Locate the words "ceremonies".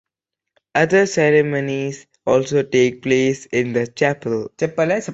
1.05-2.07